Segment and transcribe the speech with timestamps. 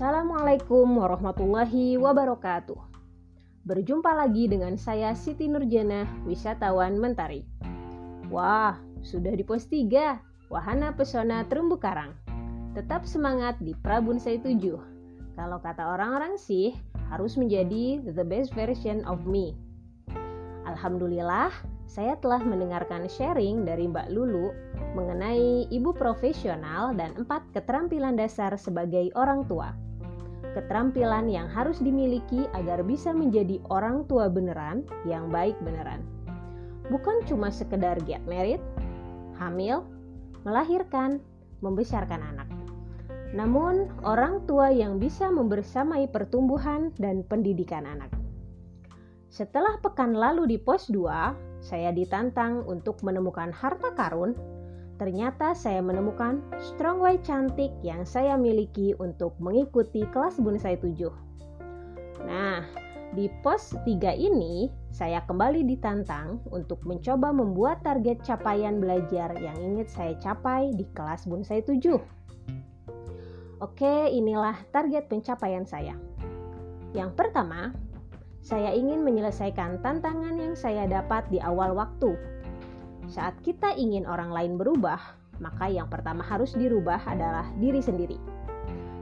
[0.00, 2.80] Assalamualaikum warahmatullahi wabarakatuh.
[3.68, 7.44] Berjumpa lagi dengan saya Siti Nurjana, wisatawan Mentari.
[8.32, 12.16] Wah, sudah di pos 3, Wahana Pesona Terumbu Karang.
[12.72, 15.36] Tetap semangat di Prabunsai 7.
[15.36, 16.72] Kalau kata orang-orang sih,
[17.12, 19.52] harus menjadi the best version of me.
[20.64, 21.52] Alhamdulillah,
[21.84, 24.48] saya telah mendengarkan sharing dari Mbak Lulu
[24.96, 29.89] mengenai ibu profesional dan empat keterampilan dasar sebagai orang tua.
[30.50, 36.02] Keterampilan yang harus dimiliki agar bisa menjadi orang tua beneran yang baik beneran.
[36.90, 38.58] Bukan cuma sekedar get married,
[39.38, 39.86] hamil,
[40.42, 41.22] melahirkan,
[41.62, 42.50] membesarkan anak.
[43.30, 48.10] Namun, orang tua yang bisa membersamai pertumbuhan dan pendidikan anak.
[49.30, 54.34] Setelah pekan lalu di pos 2, saya ditantang untuk menemukan harta karun.
[55.00, 61.08] Ternyata saya menemukan strong way cantik yang saya miliki untuk mengikuti kelas bonsai 7.
[62.28, 62.60] Nah,
[63.16, 69.88] di pos 3 ini saya kembali ditantang untuk mencoba membuat target capaian belajar yang ingin
[69.88, 71.96] saya capai di kelas bonsai 7.
[73.64, 75.96] Oke, inilah target pencapaian saya.
[76.92, 77.72] Yang pertama,
[78.44, 82.20] saya ingin menyelesaikan tantangan yang saya dapat di awal waktu.
[83.10, 88.14] Saat kita ingin orang lain berubah, maka yang pertama harus dirubah adalah diri sendiri.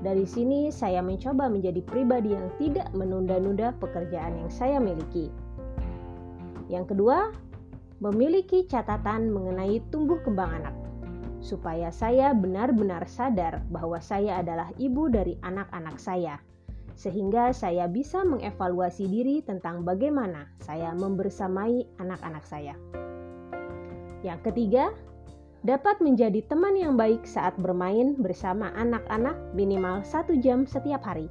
[0.00, 5.28] Dari sini, saya mencoba menjadi pribadi yang tidak menunda-nunda pekerjaan yang saya miliki.
[6.72, 7.28] Yang kedua,
[8.00, 10.72] memiliki catatan mengenai tumbuh kembang anak,
[11.44, 16.40] supaya saya benar-benar sadar bahwa saya adalah ibu dari anak-anak saya
[17.00, 22.76] sehingga saya bisa mengevaluasi diri tentang bagaimana saya membersamai anak-anak saya.
[24.20, 24.92] Yang ketiga,
[25.64, 31.28] dapat menjadi teman yang baik saat bermain bersama anak-anak minimal satu jam setiap hari.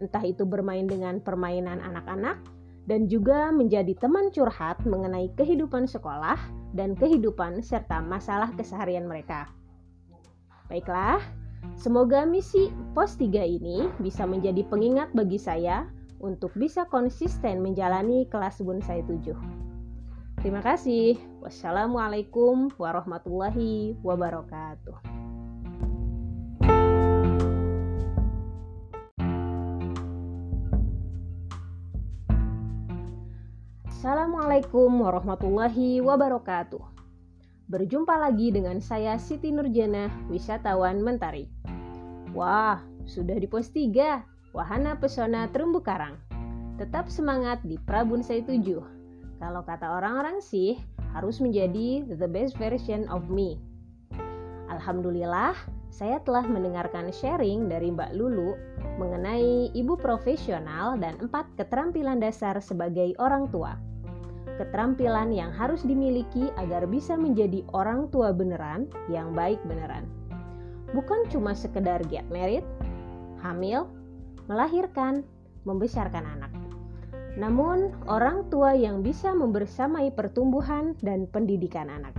[0.00, 2.40] Entah itu bermain dengan permainan anak-anak
[2.84, 6.36] dan juga menjadi teman curhat mengenai kehidupan sekolah
[6.76, 9.48] dan kehidupan serta masalah keseharian mereka.
[10.68, 11.20] Baiklah,
[11.74, 15.88] Semoga misi pos 3 ini bisa menjadi pengingat bagi saya
[16.20, 19.32] untuk bisa konsisten menjalani kelas bonsai 7.
[20.44, 21.16] Terima kasih.
[21.44, 24.96] Wassalamualaikum warahmatullahi wabarakatuh.
[33.92, 36.80] Assalamualaikum warahmatullahi wabarakatuh.
[37.68, 41.52] Berjumpa lagi dengan saya Siti Nurjana, wisatawan Mentari.
[42.32, 46.16] Wah, sudah di pos 3, Wahana Pesona Terumbu Karang.
[46.80, 48.80] Tetap semangat di Prabunsai 7.
[49.44, 50.80] Kalau kata orang-orang sih,
[51.14, 53.56] harus menjadi the best version of me.
[54.68, 55.54] Alhamdulillah,
[55.94, 58.58] saya telah mendengarkan sharing dari Mbak Lulu
[58.98, 63.78] mengenai ibu profesional dan empat keterampilan dasar sebagai orang tua.
[64.58, 70.06] Keterampilan yang harus dimiliki agar bisa menjadi orang tua beneran yang baik beneran
[70.94, 72.62] bukan cuma sekedar get married,
[73.42, 73.90] hamil,
[74.46, 75.26] melahirkan,
[75.66, 76.54] membesarkan anak.
[77.34, 82.14] Namun, orang tua yang bisa membersamai pertumbuhan dan pendidikan anak.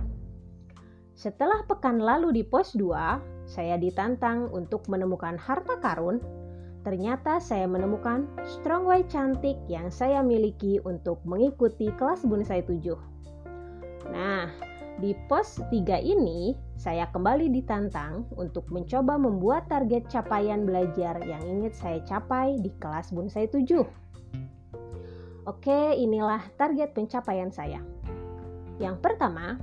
[1.16, 6.20] Setelah pekan lalu di pos 2, saya ditantang untuk menemukan harta karun.
[6.84, 12.92] Ternyata saya menemukan strong way cantik yang saya miliki untuk mengikuti kelas bonsai 7.
[14.12, 14.52] Nah,
[15.00, 21.72] di pos 3 ini, saya kembali ditantang untuk mencoba membuat target capaian belajar yang ingin
[21.72, 24.05] saya capai di kelas bonsai 7.
[25.46, 27.78] Oke, inilah target pencapaian saya.
[28.82, 29.62] Yang pertama,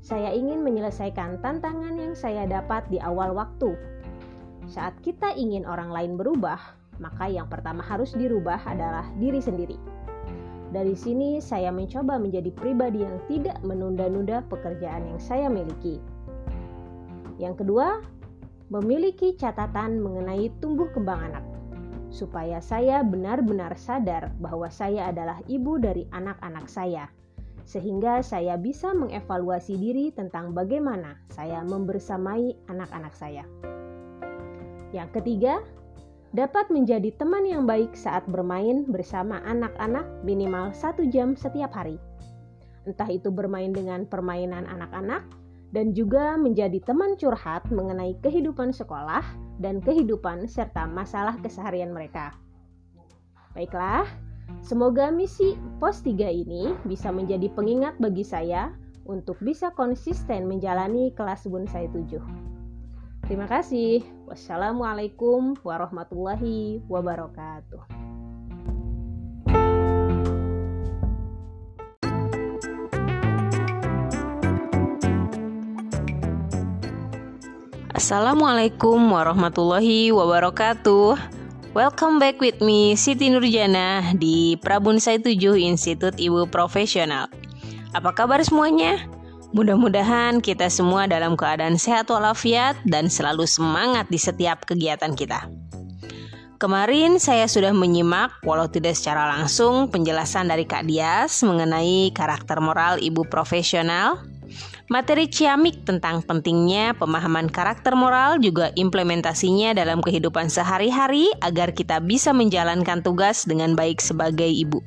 [0.00, 3.76] saya ingin menyelesaikan tantangan yang saya dapat di awal waktu.
[4.64, 6.56] Saat kita ingin orang lain berubah,
[6.96, 9.76] maka yang pertama harus dirubah adalah diri sendiri.
[10.72, 16.00] Dari sini, saya mencoba menjadi pribadi yang tidak menunda-nunda pekerjaan yang saya miliki.
[17.36, 18.00] Yang kedua,
[18.72, 21.44] memiliki catatan mengenai tumbuh kembang anak,
[22.10, 27.06] supaya saya benar-benar sadar bahwa saya adalah ibu dari anak-anak saya,
[27.64, 33.46] sehingga saya bisa mengevaluasi diri tentang bagaimana saya membersamai anak-anak saya.
[34.90, 35.62] Yang ketiga,
[36.34, 41.98] dapat menjadi teman yang baik saat bermain bersama anak-anak minimal satu jam setiap hari.
[42.86, 45.22] Entah itu bermain dengan permainan anak-anak
[45.70, 49.22] dan juga menjadi teman curhat mengenai kehidupan sekolah
[49.62, 52.34] dan kehidupan serta masalah keseharian mereka.
[53.54, 54.06] Baiklah,
[54.62, 58.74] semoga misi pos 3 ini bisa menjadi pengingat bagi saya
[59.06, 62.18] untuk bisa konsisten menjalani kelas bonsai 7.
[63.26, 64.02] Terima kasih.
[64.26, 67.99] Wassalamualaikum warahmatullahi wabarakatuh.
[78.10, 81.14] Assalamualaikum warahmatullahi wabarakatuh.
[81.78, 87.30] Welcome back with me Siti Nurjana di Prabunsai 7 Institut Ibu Profesional.
[87.94, 88.98] Apa kabar semuanya?
[89.54, 95.46] Mudah-mudahan kita semua dalam keadaan sehat walafiat dan selalu semangat di setiap kegiatan kita.
[96.58, 102.98] Kemarin saya sudah menyimak, walau tidak secara langsung, penjelasan dari Kak Dias mengenai karakter moral
[102.98, 104.18] ibu profesional
[104.90, 112.34] Materi ciamik tentang pentingnya pemahaman karakter moral juga implementasinya dalam kehidupan sehari-hari agar kita bisa
[112.34, 114.82] menjalankan tugas dengan baik sebagai ibu.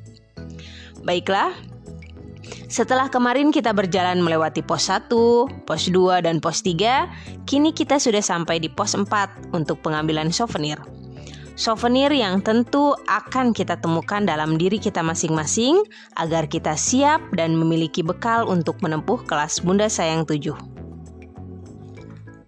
[1.08, 1.56] Baiklah,
[2.68, 5.08] setelah kemarin kita berjalan melewati pos 1,
[5.64, 9.08] pos 2, dan pos 3, kini kita sudah sampai di pos 4
[9.56, 10.76] untuk pengambilan souvenir
[11.54, 15.82] souvenir yang tentu akan kita temukan dalam diri kita masing-masing
[16.18, 20.74] agar kita siap dan memiliki bekal untuk menempuh kelas Bunda Sayang 7.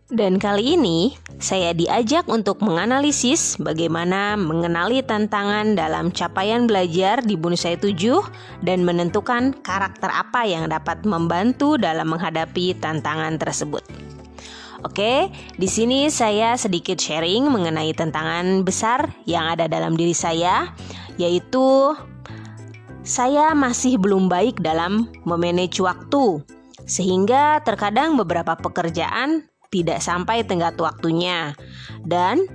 [0.07, 7.75] Dan kali ini saya diajak untuk menganalisis bagaimana mengenali tantangan dalam capaian belajar di Saya
[7.75, 13.83] 7 dan menentukan karakter apa yang dapat membantu dalam menghadapi tantangan tersebut.
[14.87, 20.71] Oke, di sini saya sedikit sharing mengenai tantangan besar yang ada dalam diri saya,
[21.19, 21.91] yaitu
[23.03, 26.39] saya masih belum baik dalam memanage waktu,
[26.87, 31.51] sehingga terkadang beberapa pekerjaan tidak sampai tenggat waktunya,
[32.07, 32.47] dan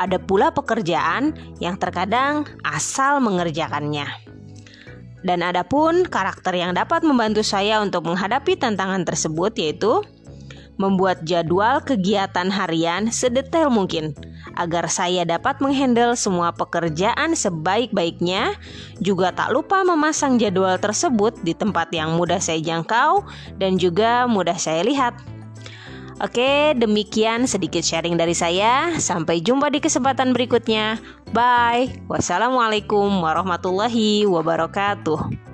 [0.00, 4.08] ada pula pekerjaan yang terkadang asal mengerjakannya.
[5.20, 10.00] Dan ada pun karakter yang dapat membantu saya untuk menghadapi tantangan tersebut, yaitu
[10.76, 14.14] membuat jadwal kegiatan harian sedetail mungkin
[14.58, 18.54] agar saya dapat menghandle semua pekerjaan sebaik-baiknya.
[19.02, 23.26] Juga tak lupa memasang jadwal tersebut di tempat yang mudah saya jangkau
[23.58, 25.14] dan juga mudah saya lihat.
[26.22, 28.94] Oke, demikian sedikit sharing dari saya.
[29.02, 31.02] Sampai jumpa di kesempatan berikutnya.
[31.34, 31.90] Bye.
[32.06, 35.53] Wassalamualaikum warahmatullahi wabarakatuh.